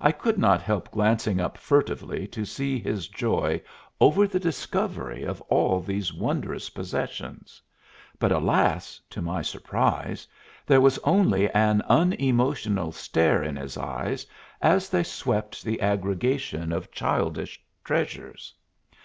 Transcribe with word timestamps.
I 0.00 0.10
could 0.10 0.38
not 0.38 0.60
help 0.60 0.90
glancing 0.90 1.38
up 1.38 1.56
furtively 1.56 2.26
to 2.26 2.44
see 2.44 2.80
his 2.80 3.06
joy 3.06 3.60
over 4.00 4.26
the 4.26 4.40
discovery 4.40 5.22
of 5.22 5.40
all 5.42 5.78
these 5.78 6.12
wondrous 6.12 6.68
possessions, 6.68 7.62
but 8.18 8.32
alas, 8.32 9.00
to 9.10 9.22
my 9.22 9.40
surprise, 9.40 10.26
there 10.66 10.80
was 10.80 10.98
only 11.04 11.48
an 11.50 11.80
unemotional 11.82 12.90
stare 12.90 13.44
in 13.44 13.54
his 13.54 13.76
eyes 13.76 14.26
as 14.60 14.88
they 14.88 15.04
swept 15.04 15.62
the 15.62 15.80
aggregation 15.80 16.72
of 16.72 16.90
childish 16.90 17.62
treasures. 17.84 18.52